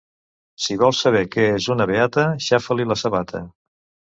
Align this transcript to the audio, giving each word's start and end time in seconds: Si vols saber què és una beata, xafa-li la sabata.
Si 0.63 0.77
vols 0.83 1.01
saber 1.05 1.21
què 1.35 1.45
és 1.59 1.67
una 1.75 1.87
beata, 1.91 2.25
xafa-li 2.47 2.89
la 2.93 2.99
sabata. 3.03 3.47